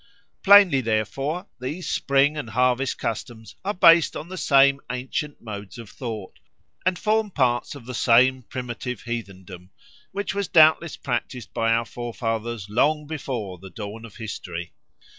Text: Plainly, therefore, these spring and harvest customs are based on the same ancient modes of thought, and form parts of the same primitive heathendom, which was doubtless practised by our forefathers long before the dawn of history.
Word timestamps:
Plainly, 0.41 0.81
therefore, 0.81 1.45
these 1.59 1.87
spring 1.87 2.35
and 2.35 2.49
harvest 2.49 2.97
customs 2.97 3.55
are 3.63 3.75
based 3.75 4.15
on 4.17 4.29
the 4.29 4.35
same 4.35 4.81
ancient 4.91 5.41
modes 5.43 5.77
of 5.77 5.91
thought, 5.91 6.39
and 6.87 6.97
form 6.97 7.29
parts 7.29 7.75
of 7.75 7.85
the 7.85 7.93
same 7.93 8.41
primitive 8.41 9.03
heathendom, 9.03 9.69
which 10.11 10.33
was 10.33 10.47
doubtless 10.47 10.97
practised 10.97 11.53
by 11.53 11.71
our 11.71 11.85
forefathers 11.85 12.67
long 12.67 13.05
before 13.05 13.59
the 13.59 13.69
dawn 13.69 14.03
of 14.03 14.15
history. 14.15 14.73